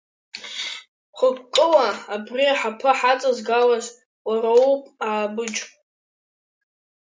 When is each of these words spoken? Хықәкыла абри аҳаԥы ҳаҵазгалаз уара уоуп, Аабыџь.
Хықәкыла 1.17 1.87
абри 2.13 2.45
аҳаԥы 2.53 2.91
ҳаҵазгалаз 2.99 3.85
уара 4.27 4.51
уоуп, 4.59 4.83
Аабыџь. 5.07 5.59